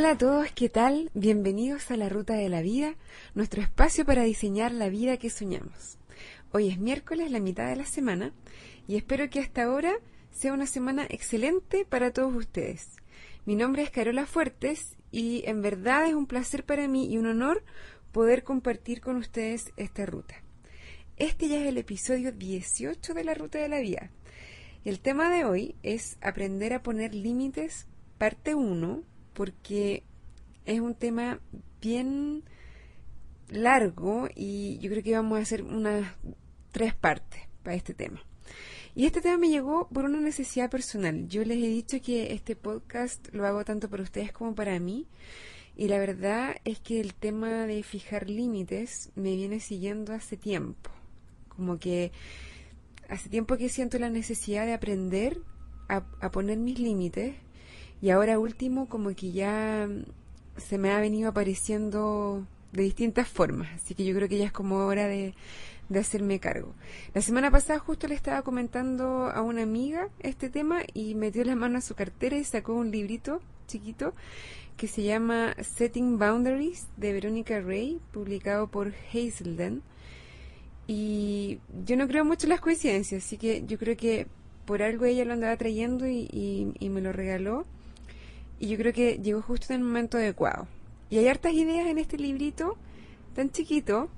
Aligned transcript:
Hola 0.00 0.12
a 0.12 0.16
todos, 0.16 0.50
¿qué 0.52 0.70
tal? 0.70 1.10
Bienvenidos 1.12 1.90
a 1.90 1.96
la 1.98 2.08
Ruta 2.08 2.32
de 2.32 2.48
la 2.48 2.62
Vida, 2.62 2.94
nuestro 3.34 3.60
espacio 3.60 4.06
para 4.06 4.22
diseñar 4.22 4.72
la 4.72 4.88
vida 4.88 5.18
que 5.18 5.28
soñamos. 5.28 5.98
Hoy 6.52 6.68
es 6.70 6.78
miércoles, 6.78 7.30
la 7.30 7.38
mitad 7.38 7.68
de 7.68 7.76
la 7.76 7.84
semana, 7.84 8.32
y 8.88 8.96
espero 8.96 9.28
que 9.28 9.40
hasta 9.40 9.64
ahora 9.64 9.92
sea 10.30 10.54
una 10.54 10.66
semana 10.66 11.04
excelente 11.10 11.84
para 11.84 12.14
todos 12.14 12.34
ustedes. 12.34 12.96
Mi 13.44 13.56
nombre 13.56 13.82
es 13.82 13.90
Carola 13.90 14.24
Fuertes 14.24 14.96
y 15.12 15.42
en 15.44 15.60
verdad 15.60 16.06
es 16.06 16.14
un 16.14 16.26
placer 16.26 16.64
para 16.64 16.88
mí 16.88 17.12
y 17.12 17.18
un 17.18 17.26
honor 17.26 17.62
poder 18.10 18.42
compartir 18.42 19.02
con 19.02 19.16
ustedes 19.16 19.70
esta 19.76 20.06
ruta. 20.06 20.36
Este 21.18 21.46
ya 21.46 21.60
es 21.60 21.66
el 21.66 21.76
episodio 21.76 22.32
18 22.32 23.12
de 23.12 23.22
la 23.22 23.34
Ruta 23.34 23.58
de 23.58 23.68
la 23.68 23.80
Vida. 23.80 24.10
El 24.82 25.00
tema 25.00 25.28
de 25.28 25.44
hoy 25.44 25.74
es 25.82 26.16
aprender 26.22 26.72
a 26.72 26.82
poner 26.82 27.14
límites, 27.14 27.86
parte 28.16 28.54
1, 28.54 29.09
porque 29.40 30.02
es 30.66 30.80
un 30.80 30.94
tema 30.94 31.40
bien 31.80 32.44
largo 33.48 34.28
y 34.36 34.76
yo 34.80 34.90
creo 34.90 35.02
que 35.02 35.14
vamos 35.14 35.38
a 35.38 35.40
hacer 35.40 35.62
unas 35.62 36.14
tres 36.72 36.94
partes 36.94 37.40
para 37.62 37.74
este 37.74 37.94
tema. 37.94 38.22
Y 38.94 39.06
este 39.06 39.22
tema 39.22 39.38
me 39.38 39.48
llegó 39.48 39.88
por 39.88 40.04
una 40.04 40.20
necesidad 40.20 40.68
personal. 40.68 41.26
Yo 41.26 41.42
les 41.46 41.56
he 41.56 41.68
dicho 41.68 42.02
que 42.02 42.34
este 42.34 42.54
podcast 42.54 43.32
lo 43.32 43.46
hago 43.46 43.64
tanto 43.64 43.88
para 43.88 44.02
ustedes 44.02 44.30
como 44.30 44.54
para 44.54 44.78
mí. 44.78 45.06
Y 45.74 45.88
la 45.88 45.98
verdad 45.98 46.56
es 46.66 46.78
que 46.78 47.00
el 47.00 47.14
tema 47.14 47.64
de 47.66 47.82
fijar 47.82 48.28
límites 48.28 49.10
me 49.14 49.36
viene 49.36 49.58
siguiendo 49.60 50.12
hace 50.12 50.36
tiempo. 50.36 50.90
Como 51.48 51.78
que 51.78 52.12
hace 53.08 53.30
tiempo 53.30 53.56
que 53.56 53.70
siento 53.70 53.98
la 53.98 54.10
necesidad 54.10 54.66
de 54.66 54.74
aprender 54.74 55.40
a, 55.88 56.04
a 56.20 56.30
poner 56.30 56.58
mis 56.58 56.78
límites. 56.78 57.36
Y 58.02 58.10
ahora 58.10 58.38
último 58.38 58.88
como 58.88 59.14
que 59.14 59.32
ya 59.32 59.88
se 60.56 60.78
me 60.78 60.90
ha 60.90 61.00
venido 61.00 61.30
apareciendo 61.30 62.46
de 62.72 62.82
distintas 62.82 63.28
formas. 63.28 63.68
Así 63.74 63.94
que 63.94 64.04
yo 64.04 64.14
creo 64.14 64.28
que 64.28 64.38
ya 64.38 64.46
es 64.46 64.52
como 64.52 64.76
hora 64.86 65.06
de, 65.06 65.34
de 65.88 65.98
hacerme 65.98 66.38
cargo. 66.38 66.72
La 67.14 67.20
semana 67.20 67.50
pasada 67.50 67.78
justo 67.78 68.06
le 68.06 68.14
estaba 68.14 68.42
comentando 68.42 69.28
a 69.28 69.42
una 69.42 69.62
amiga 69.62 70.08
este 70.20 70.48
tema 70.48 70.80
y 70.94 71.14
metió 71.14 71.44
la 71.44 71.56
mano 71.56 71.78
a 71.78 71.82
su 71.82 71.94
cartera 71.94 72.36
y 72.36 72.44
sacó 72.44 72.74
un 72.74 72.90
librito 72.90 73.42
chiquito 73.66 74.14
que 74.76 74.88
se 74.88 75.02
llama 75.02 75.54
Setting 75.60 76.18
Boundaries 76.18 76.86
de 76.96 77.12
Verónica 77.12 77.60
Ray, 77.60 78.00
publicado 78.12 78.68
por 78.68 78.94
Hazelden. 79.12 79.82
Y 80.86 81.58
yo 81.84 81.96
no 81.96 82.08
creo 82.08 82.24
mucho 82.24 82.46
en 82.46 82.50
las 82.50 82.60
coincidencias, 82.60 83.24
así 83.24 83.36
que 83.36 83.62
yo 83.66 83.78
creo 83.78 83.96
que 83.96 84.26
por 84.64 84.82
algo 84.82 85.04
ella 85.04 85.24
lo 85.24 85.34
andaba 85.34 85.56
trayendo 85.56 86.08
y, 86.08 86.72
y 86.78 86.88
me 86.88 87.00
lo 87.00 87.12
regaló. 87.12 87.66
Y 88.60 88.68
yo 88.68 88.76
creo 88.76 88.92
que 88.92 89.18
llegó 89.18 89.42
justo 89.42 89.72
en 89.72 89.80
el 89.80 89.86
momento 89.86 90.18
adecuado. 90.18 90.68
Y 91.08 91.18
hay 91.18 91.26
hartas 91.26 91.54
ideas 91.54 91.88
en 91.88 91.98
este 91.98 92.18
librito 92.18 92.76
tan 93.34 93.50
chiquito 93.50 94.08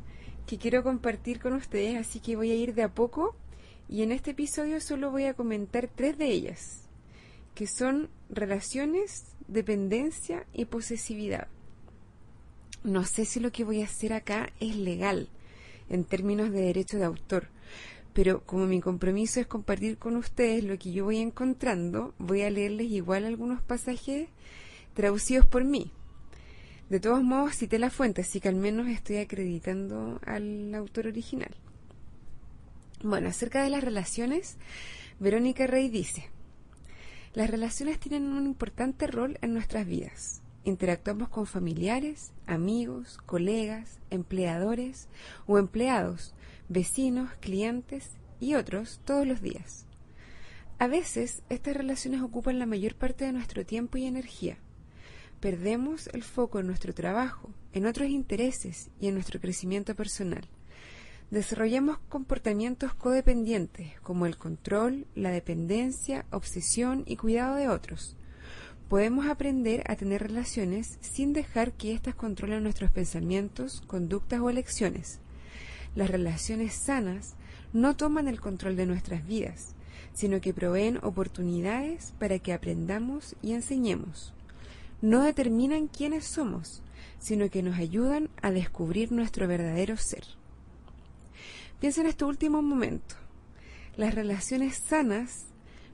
que 0.46 0.58
quiero 0.58 0.82
compartir 0.82 1.40
con 1.40 1.54
ustedes, 1.54 1.96
así 1.96 2.20
que 2.20 2.36
voy 2.36 2.50
a 2.50 2.54
ir 2.54 2.74
de 2.74 2.82
a 2.82 2.88
poco 2.88 3.34
y 3.88 4.02
en 4.02 4.12
este 4.12 4.32
episodio 4.32 4.80
solo 4.80 5.10
voy 5.10 5.24
a 5.24 5.34
comentar 5.34 5.88
tres 5.94 6.18
de 6.18 6.26
ellas, 6.26 6.82
que 7.54 7.66
son 7.66 8.08
relaciones, 8.30 9.24
dependencia 9.48 10.46
y 10.52 10.64
posesividad. 10.64 11.48
No 12.84 13.04
sé 13.04 13.24
si 13.24 13.38
lo 13.38 13.52
que 13.52 13.64
voy 13.64 13.82
a 13.82 13.86
hacer 13.86 14.12
acá 14.12 14.52
es 14.60 14.76
legal 14.76 15.28
en 15.88 16.04
términos 16.04 16.50
de 16.50 16.62
derecho 16.62 16.96
de 16.96 17.04
autor, 17.04 17.48
pero 18.12 18.44
como 18.44 18.66
mi 18.66 18.80
compromiso 18.80 19.40
es 19.40 19.46
compartir 19.46 19.98
con 19.98 20.16
ustedes 20.16 20.64
lo 20.64 20.78
que 20.78 20.92
yo 20.92 21.04
voy 21.04 21.18
encontrando, 21.18 22.14
voy 22.18 22.42
a 22.42 22.50
leerles 22.50 22.90
igual 22.90 23.24
algunos 23.24 23.62
pasajes 23.62 24.28
traducidos 24.94 25.46
por 25.46 25.64
mí. 25.64 25.90
De 26.90 27.00
todos 27.00 27.22
modos, 27.22 27.56
cité 27.56 27.78
la 27.78 27.88
fuente, 27.88 28.20
así 28.20 28.38
que 28.40 28.48
al 28.48 28.56
menos 28.56 28.88
estoy 28.88 29.16
acreditando 29.16 30.20
al 30.26 30.74
autor 30.74 31.06
original. 31.06 31.54
Bueno, 33.02 33.28
acerca 33.28 33.62
de 33.62 33.70
las 33.70 33.82
relaciones, 33.82 34.58
Verónica 35.18 35.66
Rey 35.66 35.88
dice, 35.88 36.28
las 37.34 37.48
relaciones 37.48 37.98
tienen 37.98 38.24
un 38.24 38.44
importante 38.44 39.06
rol 39.06 39.38
en 39.40 39.54
nuestras 39.54 39.86
vidas. 39.86 40.42
Interactuamos 40.64 41.30
con 41.30 41.46
familiares, 41.46 42.32
amigos, 42.46 43.18
colegas, 43.24 43.98
empleadores 44.10 45.08
o 45.46 45.58
empleados, 45.58 46.34
vecinos, 46.72 47.30
clientes 47.40 48.10
y 48.40 48.54
otros 48.54 49.00
todos 49.04 49.26
los 49.26 49.40
días. 49.40 49.86
A 50.78 50.88
veces, 50.88 51.42
estas 51.48 51.76
relaciones 51.76 52.22
ocupan 52.22 52.58
la 52.58 52.66
mayor 52.66 52.94
parte 52.94 53.24
de 53.24 53.32
nuestro 53.32 53.64
tiempo 53.64 53.98
y 53.98 54.06
energía 54.06 54.58
perdemos 55.42 56.06
el 56.12 56.22
foco 56.22 56.60
en 56.60 56.68
nuestro 56.68 56.94
trabajo, 56.94 57.50
en 57.72 57.86
otros 57.86 58.08
intereses 58.08 58.90
y 59.00 59.08
en 59.08 59.14
nuestro 59.14 59.40
crecimiento 59.40 59.96
personal. 59.96 60.48
Desarrollamos 61.32 61.98
comportamientos 62.08 62.94
codependientes 62.94 64.00
como 64.02 64.26
el 64.26 64.36
control, 64.36 65.08
la 65.16 65.30
dependencia, 65.30 66.26
obsesión 66.30 67.02
y 67.06 67.16
cuidado 67.16 67.56
de 67.56 67.68
otros. 67.68 68.16
Podemos 68.88 69.26
aprender 69.26 69.82
a 69.90 69.96
tener 69.96 70.22
relaciones 70.22 70.98
sin 71.00 71.32
dejar 71.32 71.72
que 71.72 71.92
éstas 71.92 72.14
controlen 72.14 72.62
nuestros 72.62 72.92
pensamientos, 72.92 73.82
conductas 73.88 74.38
o 74.38 74.48
elecciones. 74.48 75.18
Las 75.94 76.10
relaciones 76.10 76.74
sanas 76.74 77.34
no 77.72 77.96
toman 77.96 78.28
el 78.28 78.40
control 78.40 78.76
de 78.76 78.86
nuestras 78.86 79.26
vidas, 79.26 79.74
sino 80.14 80.40
que 80.40 80.54
proveen 80.54 80.98
oportunidades 81.02 82.12
para 82.18 82.38
que 82.38 82.52
aprendamos 82.52 83.36
y 83.42 83.52
enseñemos 83.52 84.32
no 85.02 85.24
determinan 85.24 85.88
quiénes 85.88 86.24
somos, 86.24 86.80
sino 87.18 87.50
que 87.50 87.62
nos 87.62 87.76
ayudan 87.76 88.30
a 88.40 88.52
descubrir 88.52 89.10
nuestro 89.10 89.48
verdadero 89.48 89.96
ser. 89.96 90.24
Piensa 91.80 92.00
en 92.00 92.06
este 92.06 92.24
último 92.24 92.62
momento. 92.62 93.16
Las 93.96 94.14
relaciones 94.14 94.76
sanas 94.76 95.46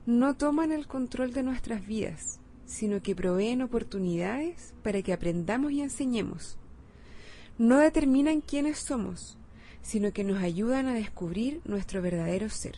no 0.04 0.36
toman 0.36 0.72
el 0.72 0.86
control 0.86 1.32
de 1.32 1.42
nuestras 1.42 1.86
vidas, 1.86 2.38
sino 2.66 3.00
que 3.02 3.16
proveen 3.16 3.62
oportunidades 3.62 4.74
para 4.82 5.00
que 5.00 5.14
aprendamos 5.14 5.72
y 5.72 5.80
enseñemos. 5.80 6.58
No 7.56 7.78
determinan 7.78 8.42
quiénes 8.42 8.78
somos, 8.78 9.37
sino 9.88 10.12
que 10.12 10.22
nos 10.22 10.42
ayudan 10.42 10.86
a 10.86 10.92
descubrir 10.92 11.62
nuestro 11.64 12.02
verdadero 12.02 12.50
ser. 12.50 12.76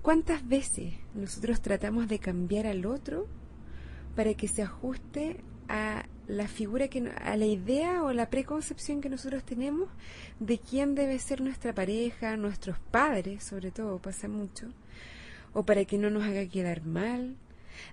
¿Cuántas 0.00 0.48
veces 0.48 0.94
nosotros 1.12 1.60
tratamos 1.60 2.08
de 2.08 2.18
cambiar 2.18 2.66
al 2.66 2.86
otro 2.86 3.26
para 4.16 4.32
que 4.32 4.48
se 4.48 4.62
ajuste 4.62 5.44
a 5.68 6.06
la 6.26 6.48
figura 6.48 6.88
que 6.88 7.06
a 7.22 7.36
la 7.36 7.44
idea 7.44 8.02
o 8.02 8.14
la 8.14 8.30
preconcepción 8.30 9.02
que 9.02 9.10
nosotros 9.10 9.44
tenemos 9.44 9.90
de 10.38 10.58
quién 10.58 10.94
debe 10.94 11.18
ser 11.18 11.42
nuestra 11.42 11.74
pareja, 11.74 12.38
nuestros 12.38 12.78
padres, 12.78 13.44
sobre 13.44 13.70
todo 13.70 13.98
pasa 13.98 14.26
mucho, 14.26 14.68
o 15.52 15.66
para 15.66 15.84
que 15.84 15.98
no 15.98 16.08
nos 16.08 16.24
haga 16.24 16.46
quedar 16.46 16.86
mal. 16.86 17.36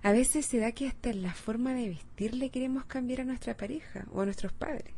A 0.02 0.14
veces 0.14 0.46
se 0.46 0.60
da 0.60 0.72
que 0.72 0.88
hasta 0.88 1.10
en 1.10 1.24
la 1.24 1.34
forma 1.34 1.74
de 1.74 1.90
vestir 1.90 2.36
le 2.36 2.52
queremos 2.52 2.86
cambiar 2.86 3.20
a 3.20 3.26
nuestra 3.26 3.58
pareja 3.58 4.06
o 4.14 4.22
a 4.22 4.26
nuestros 4.26 4.54
padres. 4.54 4.94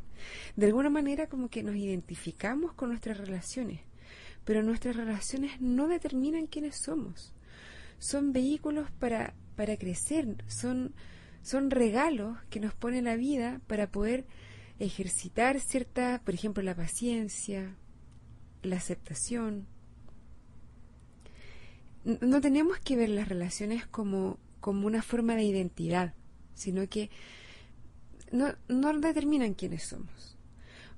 De 0.55 0.65
alguna 0.65 0.89
manera 0.89 1.27
como 1.27 1.49
que 1.49 1.63
nos 1.63 1.75
identificamos 1.75 2.73
con 2.73 2.89
nuestras 2.89 3.17
relaciones, 3.17 3.81
pero 4.45 4.63
nuestras 4.63 4.95
relaciones 4.95 5.59
no 5.61 5.87
determinan 5.87 6.47
quiénes 6.47 6.75
somos. 6.75 7.33
Son 7.97 8.31
vehículos 8.31 8.89
para 8.91 9.33
para 9.59 9.75
crecer, 9.75 10.37
son, 10.47 10.93
son 11.41 11.69
regalos 11.69 12.37
que 12.49 12.61
nos 12.61 12.73
pone 12.73 13.01
la 13.01 13.17
vida 13.17 13.59
para 13.67 13.91
poder 13.91 14.25
ejercitar 14.79 15.59
cierta, 15.59 16.21
por 16.23 16.33
ejemplo, 16.33 16.63
la 16.63 16.73
paciencia, 16.73 17.75
la 18.63 18.77
aceptación. 18.77 19.67
No 22.05 22.39
tenemos 22.39 22.79
que 22.79 22.95
ver 22.95 23.09
las 23.09 23.27
relaciones 23.27 23.85
como, 23.85 24.39
como 24.61 24.87
una 24.87 25.01
forma 25.01 25.35
de 25.35 25.43
identidad, 25.43 26.13
sino 26.53 26.87
que 26.87 27.09
no, 28.31 28.53
no 28.67 28.99
determinan 28.99 29.53
quiénes 29.53 29.83
somos. 29.83 30.37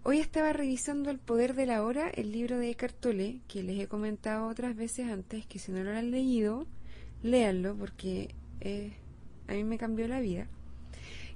Hoy 0.04 0.19
estaba 0.19 0.51
revisando 0.51 1.12
El 1.12 1.19
Poder 1.19 1.54
de 1.54 1.68
la 1.68 1.83
Hora, 1.83 2.10
el 2.10 2.31
libro 2.31 2.57
de 2.57 2.72
Eckhart 2.72 3.00
Tolle, 3.00 3.42
que 3.48 3.62
les 3.62 3.80
he 3.80 3.88
comentado 3.88 4.48
otras 4.48 4.75
veces 4.75 5.10
antes, 5.10 5.45
que 5.45 5.60
si 5.60 5.72
no 5.72 5.83
lo 5.83 5.92
han 5.92 6.10
leído, 6.10 6.66
léanlo 7.22 7.75
porque 7.75 8.33
eh, 8.62 8.94
a 9.48 9.54
mí 9.54 9.63
me 9.63 9.78
cambió 9.78 10.07
la 10.07 10.19
vida. 10.19 10.48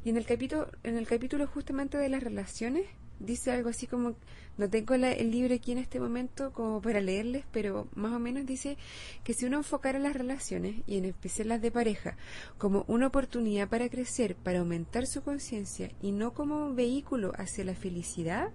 Y 0.03 0.09
en 0.09 0.17
el 0.17 0.25
capítulo, 0.25 0.67
en 0.83 0.97
el 0.97 1.07
capítulo 1.07 1.45
justamente 1.47 1.97
de 1.97 2.09
las 2.09 2.23
relaciones, 2.23 2.85
dice 3.19 3.51
algo 3.51 3.69
así 3.69 3.87
como, 3.87 4.15
no 4.57 4.69
tengo 4.69 4.93
el 4.95 5.31
libro 5.31 5.53
aquí 5.53 5.71
en 5.71 5.77
este 5.77 5.99
momento 5.99 6.51
como 6.53 6.81
para 6.81 7.01
leerles, 7.01 7.43
pero 7.51 7.87
más 7.95 8.13
o 8.13 8.19
menos 8.19 8.45
dice 8.45 8.77
que 9.23 9.33
si 9.33 9.45
uno 9.45 9.57
enfocara 9.57 9.99
las 9.99 10.15
relaciones, 10.15 10.75
y 10.87 10.97
en 10.97 11.05
especial 11.05 11.49
las 11.49 11.61
de 11.61 11.71
pareja, 11.71 12.17
como 12.57 12.85
una 12.87 13.07
oportunidad 13.07 13.67
para 13.67 13.89
crecer, 13.89 14.35
para 14.35 14.59
aumentar 14.59 15.07
su 15.07 15.23
conciencia, 15.23 15.91
y 16.01 16.11
no 16.11 16.33
como 16.33 16.65
un 16.65 16.75
vehículo 16.75 17.33
hacia 17.37 17.65
la 17.65 17.75
felicidad, 17.75 18.49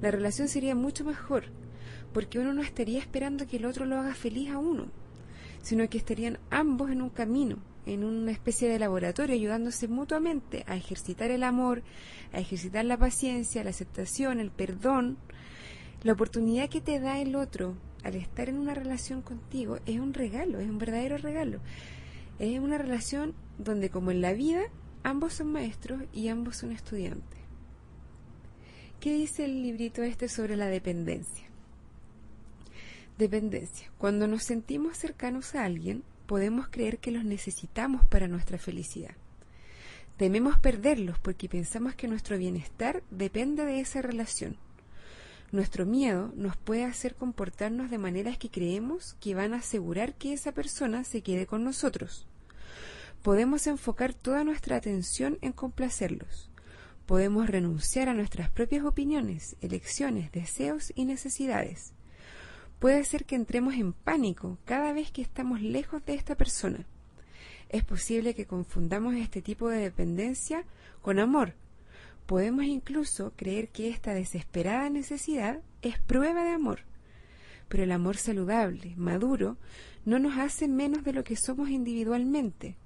la 0.00 0.10
relación 0.10 0.48
sería 0.48 0.74
mucho 0.74 1.04
mejor, 1.04 1.44
porque 2.12 2.38
uno 2.38 2.52
no 2.54 2.62
estaría 2.62 2.98
esperando 2.98 3.46
que 3.46 3.58
el 3.58 3.66
otro 3.66 3.84
lo 3.84 3.98
haga 3.98 4.14
feliz 4.14 4.50
a 4.50 4.58
uno, 4.58 4.86
sino 5.62 5.88
que 5.88 5.98
estarían 5.98 6.38
ambos 6.50 6.90
en 6.90 7.02
un 7.02 7.10
camino, 7.10 7.58
en 7.88 8.04
una 8.04 8.32
especie 8.32 8.68
de 8.68 8.78
laboratorio 8.78 9.34
ayudándose 9.34 9.88
mutuamente 9.88 10.62
a 10.66 10.76
ejercitar 10.76 11.30
el 11.30 11.42
amor, 11.42 11.82
a 12.32 12.38
ejercitar 12.38 12.84
la 12.84 12.98
paciencia, 12.98 13.64
la 13.64 13.70
aceptación, 13.70 14.40
el 14.40 14.50
perdón. 14.50 15.16
La 16.02 16.12
oportunidad 16.12 16.68
que 16.68 16.80
te 16.80 17.00
da 17.00 17.18
el 17.18 17.34
otro 17.34 17.76
al 18.04 18.14
estar 18.14 18.48
en 18.48 18.58
una 18.58 18.74
relación 18.74 19.22
contigo 19.22 19.78
es 19.86 19.98
un 19.98 20.14
regalo, 20.14 20.60
es 20.60 20.68
un 20.68 20.78
verdadero 20.78 21.16
regalo. 21.16 21.60
Es 22.38 22.60
una 22.60 22.78
relación 22.78 23.34
donde 23.58 23.90
como 23.90 24.10
en 24.10 24.20
la 24.20 24.32
vida 24.34 24.62
ambos 25.02 25.34
son 25.34 25.50
maestros 25.52 26.02
y 26.12 26.28
ambos 26.28 26.56
son 26.56 26.72
estudiantes. 26.72 27.38
¿Qué 29.00 29.14
dice 29.14 29.44
el 29.44 29.62
librito 29.62 30.02
este 30.02 30.28
sobre 30.28 30.56
la 30.56 30.66
dependencia? 30.66 31.46
Dependencia. 33.16 33.90
Cuando 33.96 34.28
nos 34.28 34.42
sentimos 34.42 34.98
cercanos 34.98 35.54
a 35.54 35.64
alguien, 35.64 36.04
podemos 36.28 36.68
creer 36.68 36.98
que 36.98 37.10
los 37.10 37.24
necesitamos 37.24 38.04
para 38.04 38.28
nuestra 38.28 38.58
felicidad. 38.58 39.14
Tememos 40.18 40.58
perderlos 40.58 41.18
porque 41.18 41.48
pensamos 41.48 41.94
que 41.94 42.06
nuestro 42.06 42.36
bienestar 42.36 43.02
depende 43.10 43.64
de 43.64 43.80
esa 43.80 44.02
relación. 44.02 44.58
Nuestro 45.52 45.86
miedo 45.86 46.30
nos 46.36 46.54
puede 46.58 46.84
hacer 46.84 47.14
comportarnos 47.14 47.90
de 47.90 47.96
maneras 47.96 48.36
que 48.36 48.50
creemos 48.50 49.14
que 49.20 49.34
van 49.34 49.54
a 49.54 49.60
asegurar 49.60 50.16
que 50.16 50.34
esa 50.34 50.52
persona 50.52 51.02
se 51.02 51.22
quede 51.22 51.46
con 51.46 51.64
nosotros. 51.64 52.26
Podemos 53.22 53.66
enfocar 53.66 54.12
toda 54.12 54.44
nuestra 54.44 54.76
atención 54.76 55.38
en 55.40 55.52
complacerlos. 55.52 56.50
Podemos 57.06 57.48
renunciar 57.48 58.10
a 58.10 58.14
nuestras 58.14 58.50
propias 58.50 58.84
opiniones, 58.84 59.56
elecciones, 59.62 60.30
deseos 60.30 60.92
y 60.94 61.06
necesidades 61.06 61.94
Puede 62.78 63.02
ser 63.04 63.24
que 63.24 63.34
entremos 63.34 63.74
en 63.74 63.92
pánico 63.92 64.56
cada 64.64 64.92
vez 64.92 65.10
que 65.10 65.20
estamos 65.20 65.60
lejos 65.60 66.04
de 66.06 66.14
esta 66.14 66.36
persona. 66.36 66.86
Es 67.68 67.82
posible 67.82 68.34
que 68.34 68.46
confundamos 68.46 69.16
este 69.16 69.42
tipo 69.42 69.68
de 69.68 69.78
dependencia 69.78 70.64
con 71.02 71.18
amor. 71.18 71.54
Podemos 72.26 72.66
incluso 72.66 73.32
creer 73.34 73.70
que 73.70 73.88
esta 73.88 74.14
desesperada 74.14 74.90
necesidad 74.90 75.60
es 75.82 75.98
prueba 75.98 76.44
de 76.44 76.50
amor. 76.50 76.80
Pero 77.68 77.82
el 77.82 77.90
amor 77.90 78.16
saludable, 78.16 78.94
maduro, 78.96 79.56
no 80.04 80.20
nos 80.20 80.38
hace 80.38 80.68
menos 80.68 81.02
de 81.02 81.12
lo 81.12 81.24
que 81.24 81.34
somos 81.34 81.70
individualmente. 81.70 82.76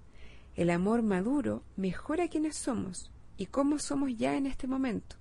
El 0.57 0.71
amor 0.71 1.03
maduro 1.03 1.65
mejora 1.77 2.29
quienes 2.29 2.57
somos 2.57 3.13
y 3.37 3.45
cómo 3.45 3.79
somos 3.79 4.17
ya 4.17 4.37
en 4.37 4.47
este 4.47 4.67
momento. 4.67 5.17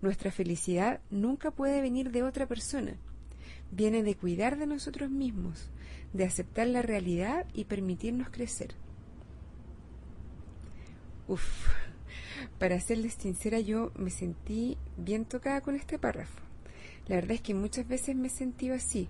Nuestra 0.00 0.32
felicidad 0.32 1.00
nunca 1.10 1.50
puede 1.50 1.82
venir 1.82 2.10
de 2.10 2.22
otra 2.22 2.46
persona 2.46 2.96
viene 3.72 4.02
de 4.04 4.14
cuidar 4.14 4.58
de 4.58 4.66
nosotros 4.66 5.10
mismos, 5.10 5.70
de 6.12 6.24
aceptar 6.24 6.68
la 6.68 6.82
realidad 6.82 7.46
y 7.52 7.64
permitirnos 7.64 8.30
crecer. 8.30 8.74
Uf, 11.26 11.68
para 12.58 12.78
serles 12.80 13.14
sincera, 13.14 13.58
yo 13.58 13.90
me 13.96 14.10
sentí 14.10 14.76
bien 14.96 15.24
tocada 15.24 15.62
con 15.62 15.74
este 15.74 15.98
párrafo. 15.98 16.40
La 17.08 17.16
verdad 17.16 17.32
es 17.32 17.40
que 17.40 17.54
muchas 17.54 17.88
veces 17.88 18.14
me 18.14 18.28
he 18.28 18.30
sentido 18.30 18.74
así 18.74 19.08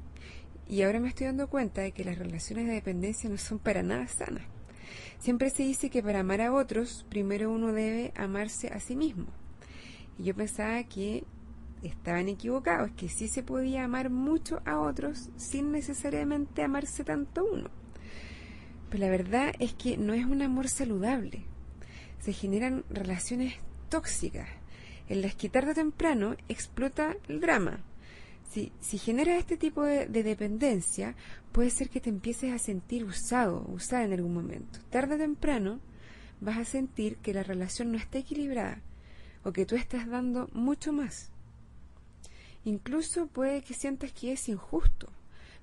y 0.68 0.82
ahora 0.82 1.00
me 1.00 1.08
estoy 1.08 1.26
dando 1.26 1.50
cuenta 1.50 1.82
de 1.82 1.92
que 1.92 2.04
las 2.04 2.18
relaciones 2.18 2.66
de 2.66 2.72
dependencia 2.72 3.28
no 3.28 3.36
son 3.36 3.58
para 3.58 3.82
nada 3.82 4.06
sanas. 4.06 4.44
Siempre 5.18 5.50
se 5.50 5.64
dice 5.64 5.90
que 5.90 6.02
para 6.02 6.20
amar 6.20 6.40
a 6.40 6.52
otros, 6.52 7.04
primero 7.08 7.50
uno 7.50 7.72
debe 7.72 8.12
amarse 8.16 8.68
a 8.68 8.80
sí 8.80 8.96
mismo. 8.96 9.26
Y 10.18 10.24
yo 10.24 10.34
pensaba 10.34 10.82
que 10.84 11.24
estaban 11.82 12.28
equivocados, 12.28 12.90
que 12.92 13.08
sí 13.08 13.28
se 13.28 13.42
podía 13.42 13.84
amar 13.84 14.10
mucho 14.10 14.62
a 14.64 14.78
otros 14.80 15.30
sin 15.36 15.72
necesariamente 15.72 16.62
amarse 16.62 17.04
tanto 17.04 17.44
uno. 17.44 17.70
Pero 18.90 19.04
la 19.04 19.10
verdad 19.10 19.52
es 19.58 19.72
que 19.74 19.96
no 19.96 20.12
es 20.12 20.24
un 20.24 20.42
amor 20.42 20.68
saludable. 20.68 21.44
Se 22.20 22.32
generan 22.32 22.84
relaciones 22.90 23.54
tóxicas 23.88 24.48
en 25.08 25.22
las 25.22 25.34
que 25.34 25.48
tarde 25.48 25.72
o 25.72 25.74
temprano 25.74 26.36
explota 26.48 27.16
el 27.28 27.40
drama. 27.40 27.80
Si, 28.50 28.70
si 28.80 28.98
generas 28.98 29.38
este 29.38 29.56
tipo 29.56 29.82
de, 29.82 30.06
de, 30.06 30.22
dependencia, 30.22 31.16
puede 31.52 31.70
ser 31.70 31.88
que 31.88 32.00
te 32.00 32.10
empieces 32.10 32.52
a 32.52 32.58
sentir 32.58 33.04
usado, 33.04 33.66
usada 33.68 34.04
en 34.04 34.12
algún 34.12 34.34
momento. 34.34 34.78
Tarde 34.90 35.14
o 35.14 35.18
temprano 35.18 35.80
vas 36.40 36.58
a 36.58 36.64
sentir 36.64 37.16
que 37.16 37.32
la 37.34 37.42
relación 37.42 37.92
no 37.92 37.98
está 37.98 38.18
equilibrada 38.18 38.82
o 39.42 39.52
que 39.52 39.66
tú 39.66 39.74
estás 39.74 40.06
dando 40.06 40.48
mucho 40.52 40.92
más. 40.92 41.31
Incluso 42.64 43.26
puede 43.26 43.62
que 43.62 43.74
sientas 43.74 44.12
que 44.12 44.32
es 44.32 44.48
injusto, 44.48 45.08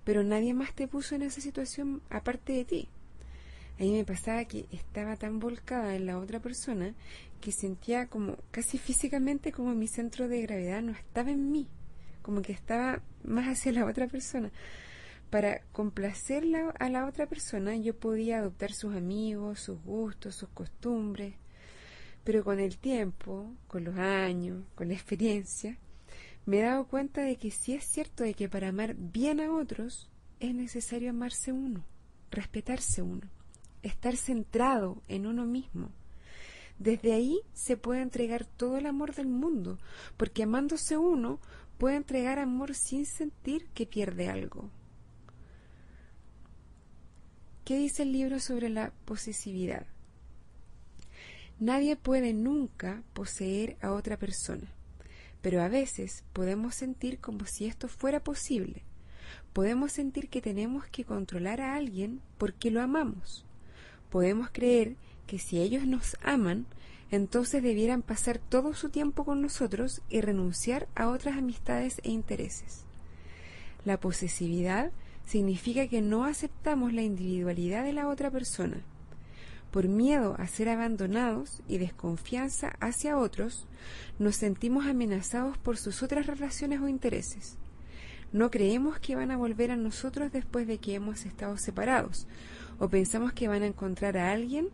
pero 0.04 0.24
nadie 0.24 0.54
más 0.54 0.74
te 0.74 0.88
puso 0.88 1.16
en 1.16 1.22
esa 1.22 1.42
situación 1.42 2.01
aparte 2.10 2.54
de 2.54 2.66
ti. 2.66 2.90
A 3.80 3.84
mí 3.84 3.94
me 3.94 4.04
pasaba 4.04 4.44
que 4.44 4.66
estaba 4.72 5.16
tan 5.16 5.40
volcada 5.40 5.96
en 5.96 6.06
la 6.06 6.19
otra 6.19 6.42
persona 6.42 6.94
que 7.40 7.54
sentía 7.54 8.07
como 8.07 8.36
casi 8.51 8.78
físicamente 8.78 9.54
como 9.54 9.74
mi 9.74 9.88
centro 9.88 10.28
de 10.28 10.42
gravedad 10.42 10.81
no 10.81 10.92
estaba 10.92 11.31
en 11.31 11.50
mí, 11.50 11.68
como 12.22 12.42
que 12.42 12.51
estaba 12.51 13.01
más 13.24 13.48
hacia 13.48 13.72
la 13.72 13.86
otra 13.86 14.07
persona. 14.07 14.51
Para 15.30 15.62
complacerla 15.72 16.72
a 16.80 16.90
la 16.90 17.06
otra 17.06 17.28
persona 17.28 17.78
yo 17.78 17.96
podía 17.96 18.40
adoptar 18.40 18.74
sus 18.74 18.94
amigos, 18.96 19.62
sus 19.62 19.81
gustos, 19.84 20.36
sus 20.36 20.50
costumbres, 20.50 21.36
pero 22.25 22.44
con 22.44 22.60
el 22.60 22.78
tiempo, 22.78 23.54
con 23.69 23.86
los 23.86 23.98
años, 23.98 24.66
con 24.75 24.90
la 24.90 24.96
experiencia, 24.96 25.78
me 26.50 26.62
he 26.62 26.63
dado 26.63 26.88
cuenta 26.88 27.22
de 27.22 27.36
que 27.36 27.51
sí 27.51 27.75
es 27.75 27.86
cierto 27.86 28.24
de 28.24 28.34
que 28.34 28.50
para 28.50 28.69
amar 28.69 28.96
bien 28.96 29.40
a 29.40 29.54
otros 29.54 30.10
es 30.40 30.56
necesario 30.56 31.12
amarse 31.12 31.51
uno, 31.51 31.86
respetarse 32.31 33.04
uno, 33.04 33.30
estar 33.84 34.18
centrado 34.18 35.04
en 35.07 35.28
uno 35.28 35.46
mismo. 35.46 35.92
Desde 36.80 37.13
ahí 37.13 37.40
se 37.54 37.78
puede 37.78 38.01
entregar 38.01 38.46
todo 38.46 38.80
el 38.80 38.88
amor 38.88 39.13
del 39.13 39.28
mundo, 39.28 39.78
porque 40.18 40.42
amándose 40.42 40.98
uno 40.98 41.40
puede 41.78 41.98
entregar 41.98 42.40
amor 42.40 42.74
sin 42.74 43.06
sentir 43.06 43.68
que 43.75 43.86
pierde 43.86 44.28
algo. 44.28 44.72
¿Qué 47.63 47.78
dice 47.78 48.01
el 48.01 48.12
libro 48.12 48.40
sobre 48.40 48.69
la 48.69 48.92
posesividad? 49.06 49.86
Nadie 51.60 51.96
puede 51.96 52.34
nunca 52.34 53.04
poseer 53.13 53.78
a 53.81 53.92
otra 53.92 54.18
persona 54.18 54.78
pero 55.41 55.62
a 55.62 55.68
veces 55.68 56.24
podemos 56.34 56.75
sentir 56.75 57.19
como 57.19 57.46
si 57.46 57.65
esto 57.65 57.88
fuera 57.88 58.19
posible. 58.24 58.84
Podemos 59.53 59.91
sentir 59.91 60.29
que 60.29 60.41
tenemos 60.41 60.86
que 60.88 61.05
controlar 61.05 61.62
a 61.62 61.75
alguien 61.75 62.22
porque 62.38 62.72
lo 62.72 62.81
amamos. 62.81 63.46
Podemos 64.10 64.50
creer 64.51 64.96
que 65.27 65.39
si 65.39 65.60
ellos 65.60 65.86
nos 65.86 66.17
aman, 66.22 66.65
entonces 67.12 67.63
debieran 67.63 68.01
pasar 68.01 68.38
todo 68.38 68.74
su 68.74 68.89
tiempo 68.89 69.25
con 69.25 69.41
nosotros 69.41 70.01
y 70.10 70.22
renunciar 70.22 70.88
a 70.96 71.10
otras 71.10 71.38
amistades 71.38 72.00
e 72.03 72.12
intereses. 72.12 72.86
La 73.86 74.00
posesividad 74.00 74.91
significa 75.25 75.88
que 75.88 76.01
no 76.01 76.25
aceptamos 76.25 76.93
la 76.93 77.01
individualidad 77.01 77.84
de 77.84 77.93
la 77.93 78.08
otra 78.08 78.29
persona 78.29 78.84
por 79.71 79.88
miedo 79.88 80.35
a 80.39 80.47
ser 80.47 80.69
abandonados 80.69 81.61
y 81.67 81.77
desconfianza 81.77 82.75
hacia 82.79 83.17
otros, 83.17 83.67
nos 84.17 84.35
sentimos 84.35 84.88
amenazados 84.88 85.57
por 85.57 85.77
sus 85.77 86.03
otras 86.03 86.27
relaciones 86.27 86.81
o 86.81 86.88
intereses. 86.88 87.57
No 88.31 88.51
creemos 88.51 88.99
que 88.99 89.15
van 89.15 89.31
a 89.31 89.38
volver 89.38 89.71
a 89.71 89.75
nosotros 89.75 90.31
después 90.31 90.67
de 90.67 90.77
que 90.77 90.95
hemos 90.95 91.25
estado 91.25 91.57
separados, 91.57 92.27
o 92.79 92.89
pensamos 92.89 93.33
que 93.33 93.47
van 93.47 93.63
a 93.63 93.67
encontrar 93.67 94.17
a 94.17 94.31
alguien, 94.31 94.69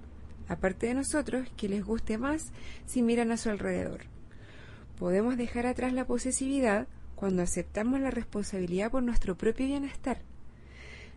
aparte 0.47 0.87
de 0.87 0.93
nosotros, 0.93 1.47
que 1.55 1.69
les 1.69 1.83
guste 1.83 2.17
más 2.17 2.51
si 2.85 3.01
miran 3.01 3.31
a 3.31 3.37
su 3.37 3.49
alrededor. 3.49 4.01
Podemos 4.97 5.37
dejar 5.37 5.65
atrás 5.65 5.93
la 5.93 6.05
posesividad 6.05 6.87
cuando 7.15 7.41
aceptamos 7.41 7.99
la 7.99 8.11
responsabilidad 8.11 8.91
por 8.91 9.03
nuestro 9.03 9.35
propio 9.35 9.65
bienestar 9.65 10.21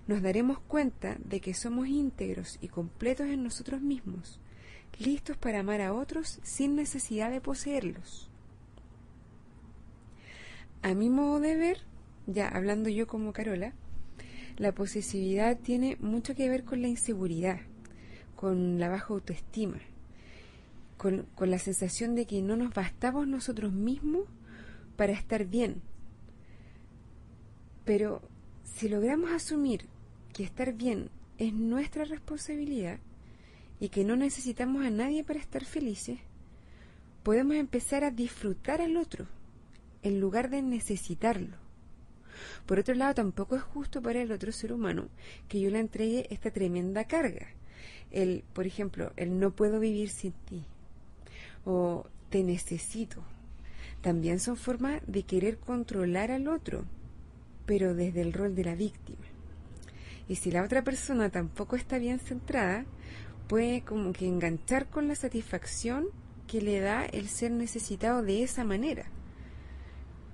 nos 0.08 0.22
daremos 0.22 0.58
cuenta 0.58 1.16
de 1.22 1.40
que 1.40 1.54
somos 1.54 1.86
íntegros 1.86 2.58
y 2.60 2.68
completos 2.68 3.28
en 3.28 3.44
nosotros 3.44 3.82
mismos, 3.82 4.40
listos 4.98 5.36
para 5.36 5.60
amar 5.60 5.82
a 5.82 5.92
otros 5.92 6.40
sin 6.42 6.74
necesidad 6.74 7.30
de 7.30 7.42
poseerlos. 7.42 8.30
A 10.82 10.94
mi 10.94 11.10
modo 11.10 11.40
de 11.40 11.56
ver, 11.56 11.78
ya 12.26 12.48
hablando 12.48 12.88
yo 12.88 13.06
como 13.06 13.34
Carola, 13.34 13.74
la 14.56 14.72
posesividad 14.72 15.58
tiene 15.58 15.96
mucho 16.00 16.34
que 16.34 16.48
ver 16.48 16.64
con 16.64 16.80
la 16.80 16.88
inseguridad, 16.88 17.60
con 18.34 18.80
la 18.80 18.88
baja 18.88 19.12
autoestima, 19.12 19.78
con, 20.96 21.26
la 21.38 21.58
sensación 21.58 22.14
de 22.14 22.26
que 22.26 22.40
no 22.40 22.56
nos 22.56 22.72
bastamos 22.72 23.28
nosotros 23.28 23.72
mismos 23.72 24.24
para 24.96 25.12
estar 25.12 25.44
bien. 25.44 25.82
Pero 27.84 28.22
si 28.64 28.88
logramos 28.88 29.30
asumir 29.32 29.86
que 30.38 30.44
estar 30.44 30.72
bien 30.72 31.10
es 31.38 31.52
nuestra 31.52 32.04
responsabilidad 32.04 33.00
y 33.80 33.88
que 33.88 34.04
no 34.04 34.14
necesitamos 34.14 34.86
a 34.86 34.90
nadie 34.90 35.24
para 35.24 35.40
estar 35.40 35.64
felices, 35.64 36.20
podemos 37.24 37.56
empezar 37.56 38.04
a 38.04 38.12
disfrutar 38.12 38.80
al 38.80 38.96
otro 38.98 39.26
en 40.04 40.20
lugar 40.20 40.48
de 40.48 40.62
necesitarlo. 40.62 41.56
Por 42.66 42.78
otro 42.78 42.94
lado, 42.94 43.14
tampoco 43.14 43.56
es 43.56 43.62
justo 43.62 44.00
para 44.00 44.22
el 44.22 44.30
otro 44.30 44.52
ser 44.52 44.72
humano 44.72 45.08
que 45.48 45.58
yo 45.58 45.70
le 45.70 45.80
entregue 45.80 46.28
esta 46.30 46.52
tremenda 46.52 47.02
carga, 47.08 47.48
El, 48.12 48.44
por 48.52 48.64
ejemplo, 48.64 49.12
el 49.16 49.40
no 49.40 49.50
puedo 49.50 49.80
vivir 49.80 50.08
sin 50.08 50.34
ti 50.48 50.62
o 51.64 52.06
te 52.30 52.44
necesito. 52.44 53.24
También 54.02 54.38
son 54.38 54.56
formas 54.56 55.02
de 55.04 55.24
querer 55.24 55.58
controlar 55.58 56.30
al 56.30 56.46
otro, 56.46 56.84
pero 57.66 57.92
desde 57.92 58.20
el 58.20 58.32
rol 58.32 58.54
de 58.54 58.62
la 58.62 58.76
víctima. 58.76 59.26
Y 60.28 60.36
si 60.36 60.50
la 60.50 60.62
otra 60.62 60.84
persona 60.84 61.30
tampoco 61.30 61.76
está 61.76 61.98
bien 61.98 62.18
centrada, 62.18 62.84
puede 63.48 63.82
como 63.82 64.12
que 64.12 64.26
enganchar 64.26 64.86
con 64.86 65.08
la 65.08 65.14
satisfacción 65.14 66.06
que 66.46 66.60
le 66.60 66.80
da 66.80 67.04
el 67.04 67.28
ser 67.28 67.50
necesitado 67.50 68.22
de 68.22 68.42
esa 68.42 68.62
manera. 68.62 69.06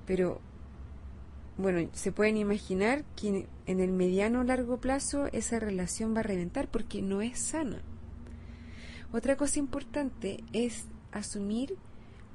Pero, 0.07 0.41
bueno, 1.57 1.89
se 1.93 2.13
pueden 2.13 2.37
imaginar 2.37 3.05
que 3.17 3.47
en 3.67 3.81
el 3.81 3.93
mediano 3.93 4.41
o 4.41 4.45
largo 4.45 4.81
plazo 4.81 5.27
esa 5.33 5.61
relación 5.61 6.15
va 6.15 6.21
a 6.21 6.25
reventar 6.25 6.69
porque 6.69 7.01
no 7.01 7.23
es 7.23 7.39
sana. 7.39 7.81
Otra 9.13 9.37
cosa 9.37 9.61
importante 9.61 10.43
es 10.53 10.87
asumir, 11.13 11.77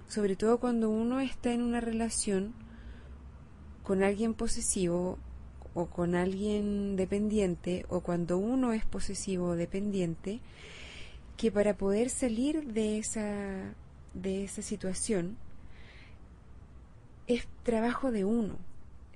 sobre 0.07 0.37
todo 0.37 0.59
cuando 0.59 0.89
uno 0.89 1.19
está 1.19 1.51
en 1.51 1.61
una 1.61 1.81
relación 1.81 2.53
con 3.83 4.01
alguien 4.01 4.33
posesivo 4.33 5.17
o 5.73 5.85
con 5.87 6.15
alguien 6.15 6.95
dependiente 6.95 7.85
o 7.89 8.01
cuando 8.01 8.37
uno 8.37 8.73
es 8.73 8.85
posesivo 8.85 9.49
o 9.49 9.55
dependiente, 9.55 10.39
que 11.37 11.51
para 11.51 11.75
poder 11.75 12.09
salir 12.09 12.65
de 12.73 12.97
esa, 12.97 13.73
de 14.13 14.43
esa 14.43 14.61
situación 14.61 15.37
es 17.27 17.47
trabajo 17.63 18.11
de 18.11 18.25
uno. 18.25 18.57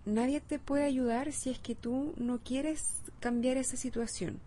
Nadie 0.06 0.42
te 0.42 0.60
puede 0.60 0.84
ayudar 0.84 1.32
si 1.32 1.50
es 1.50 1.60
que 1.60 1.76
tú 1.76 2.14
no 2.18 2.40
quieres 2.40 3.02
cambiar 3.20 3.58
esa 3.58 3.78
situación. 3.78 4.40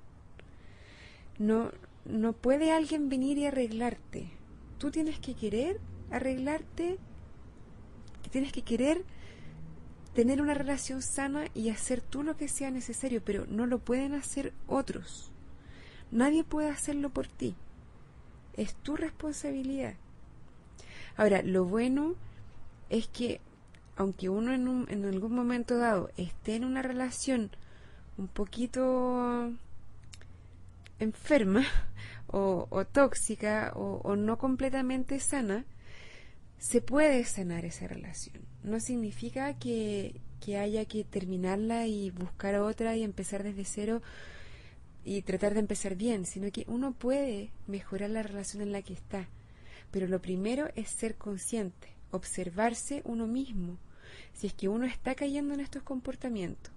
No, 1.38 1.70
no 2.04 2.32
puede 2.32 2.72
alguien 2.72 3.08
venir 3.08 3.38
y 3.38 3.46
arreglarte. 3.46 4.28
Tú 4.78 4.90
tienes 4.90 5.18
que 5.18 5.34
querer 5.34 5.80
arreglarte, 6.10 6.98
tienes 8.30 8.52
que 8.52 8.62
querer 8.62 9.04
tener 10.16 10.40
una 10.40 10.54
relación 10.54 11.02
sana 11.02 11.44
y 11.52 11.68
hacer 11.68 12.00
tú 12.00 12.22
lo 12.22 12.38
que 12.38 12.48
sea 12.48 12.70
necesario, 12.70 13.22
pero 13.22 13.44
no 13.48 13.66
lo 13.66 13.80
pueden 13.80 14.14
hacer 14.14 14.54
otros. 14.66 15.30
Nadie 16.10 16.42
puede 16.42 16.70
hacerlo 16.70 17.10
por 17.10 17.26
ti. 17.26 17.54
Es 18.54 18.74
tu 18.76 18.96
responsabilidad. 18.96 19.92
Ahora, 21.18 21.42
lo 21.42 21.66
bueno 21.66 22.14
es 22.88 23.08
que 23.08 23.42
aunque 23.94 24.30
uno 24.30 24.54
en, 24.54 24.68
un, 24.68 24.86
en 24.88 25.04
algún 25.04 25.34
momento 25.34 25.76
dado 25.76 26.08
esté 26.16 26.56
en 26.56 26.64
una 26.64 26.80
relación 26.80 27.50
un 28.16 28.28
poquito 28.28 29.52
enferma 30.98 31.62
o, 32.28 32.86
tóxica 32.90 33.70
o 33.74 34.16
no 34.16 34.38
completamente 34.38 35.20
sana, 35.20 35.66
se 36.58 36.80
puede 36.80 37.24
sanar 37.24 37.64
esa 37.64 37.86
relación 37.86 38.46
no 38.66 38.80
significa 38.80 39.54
que, 39.54 40.20
haya 40.48 40.84
que 40.84 41.04
terminarla 41.04 41.86
y 41.86 42.10
buscar 42.10 42.56
otra 42.56 42.96
y 42.96 43.02
empezar 43.02 43.42
desde 43.42 43.64
cero 43.64 44.02
y 45.04 45.22
tratar 45.22 45.54
de 45.54 45.60
empezar 45.60 45.94
bien, 45.96 46.26
sino 46.26 46.50
que 46.50 46.64
uno 46.68 46.92
puede 46.92 47.50
mejorar 47.66 48.10
la 48.10 48.22
relación 48.22 48.62
en 48.62 48.72
la 48.72 48.82
que 48.82 48.92
está. 48.92 49.28
Pero 49.90 50.08
lo 50.08 50.20
primero 50.20 50.68
es 50.74 50.88
ser 50.88 51.16
consciente, 51.16 51.88
observarse 52.10 53.02
uno 53.04 53.26
mismo, 53.26 53.78
si 54.34 54.48
es 54.48 54.52
que 54.52 54.68
uno 54.68 54.84
está 54.86 55.14
cayendo 55.14 55.54
en 55.54 55.60
estos 55.60 55.82
comportamientos. 55.82 56.72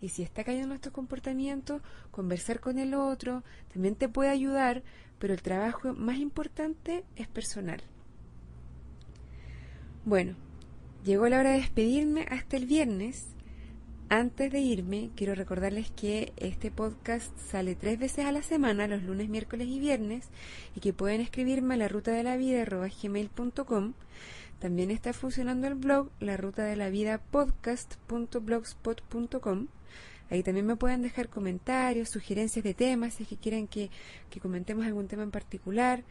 Y 0.00 0.08
si 0.08 0.22
está 0.22 0.44
cayendo 0.44 0.74
en 0.74 0.76
estos 0.76 0.92
comportamientos, 0.92 1.80
conversar 2.10 2.60
con 2.60 2.78
el 2.78 2.94
otro 2.94 3.44
también 3.72 3.94
te 3.94 4.08
puede 4.08 4.30
ayudar, 4.30 4.82
pero 5.18 5.32
el 5.32 5.42
trabajo 5.42 5.94
más 5.94 6.18
importante 6.18 7.04
es 7.16 7.28
personal. 7.28 7.82
Bueno, 10.04 10.36
Llegó 11.04 11.28
la 11.28 11.38
hora 11.38 11.50
de 11.50 11.58
despedirme 11.58 12.26
hasta 12.30 12.56
el 12.56 12.64
viernes. 12.64 13.26
Antes 14.08 14.50
de 14.50 14.60
irme, 14.60 15.10
quiero 15.14 15.34
recordarles 15.34 15.90
que 15.90 16.32
este 16.38 16.70
podcast 16.70 17.38
sale 17.38 17.74
tres 17.74 17.98
veces 17.98 18.24
a 18.24 18.32
la 18.32 18.40
semana, 18.40 18.88
los 18.88 19.02
lunes, 19.02 19.28
miércoles 19.28 19.68
y 19.68 19.78
viernes, 19.78 20.30
y 20.74 20.80
que 20.80 20.94
pueden 20.94 21.20
escribirme 21.20 21.74
a 21.74 21.76
la 21.76 21.88
ruta 21.88 22.12
de 22.12 22.22
la 22.22 22.38
vida 22.38 22.64
gmail.com. 22.64 23.92
También 24.60 24.90
está 24.90 25.12
funcionando 25.12 25.66
el 25.66 25.74
blog 25.74 26.08
la 26.20 26.38
ruta 26.38 26.64
de 26.64 26.76
la 26.76 26.88
vida 26.88 27.18
podcast.blogspot.com. 27.18 29.66
Ahí 30.30 30.42
también 30.42 30.64
me 30.64 30.76
pueden 30.76 31.02
dejar 31.02 31.28
comentarios, 31.28 32.08
sugerencias 32.08 32.64
de 32.64 32.72
temas, 32.72 33.12
si 33.12 33.24
es 33.24 33.28
que 33.28 33.36
quieren 33.36 33.68
que, 33.68 33.90
comentemos 34.40 34.86
algún 34.86 35.06
tema 35.06 35.22
en 35.22 35.30
particular, 35.30 36.02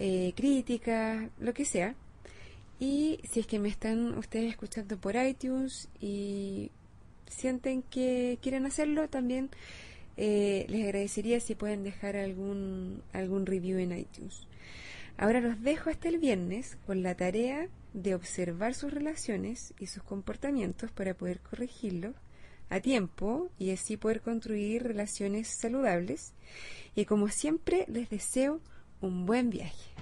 eh, 0.00 0.32
críticas, 0.34 1.30
lo 1.38 1.54
que 1.54 1.64
sea. 1.64 1.94
Y 2.78 3.20
si 3.30 3.40
es 3.40 3.46
que 3.46 3.58
me 3.58 3.68
están 3.68 4.18
ustedes 4.18 4.50
escuchando 4.50 4.98
por 4.98 5.16
iTunes 5.16 5.88
y 6.00 6.70
sienten 7.28 7.82
que 7.82 8.38
quieren 8.42 8.66
hacerlo, 8.66 9.08
también 9.08 9.50
eh, 10.16 10.66
les 10.68 10.84
agradecería 10.84 11.40
si 11.40 11.54
pueden 11.54 11.84
dejar 11.84 12.16
algún, 12.16 13.02
algún 13.12 13.46
review 13.46 13.78
en 13.78 13.96
iTunes. 13.96 14.46
Ahora 15.18 15.40
los 15.40 15.62
dejo 15.62 15.88
hasta 15.88 16.08
el 16.08 16.18
viernes 16.18 16.76
con 16.86 17.02
la 17.02 17.14
tarea 17.14 17.68
de 17.94 18.14
observar 18.14 18.74
sus 18.74 18.92
relaciones 18.92 19.72
y 19.78 19.86
sus 19.86 20.02
comportamientos 20.02 20.92
para 20.92 21.14
poder 21.14 21.40
corregirlos 21.40 22.14
a 22.68 22.80
tiempo 22.80 23.50
y 23.58 23.70
así 23.70 23.96
poder 23.96 24.20
construir 24.20 24.82
relaciones 24.82 25.48
saludables. 25.48 26.34
Y 26.94 27.06
como 27.06 27.28
siempre 27.28 27.86
les 27.88 28.10
deseo 28.10 28.60
un 29.00 29.24
buen 29.24 29.48
viaje. 29.48 29.92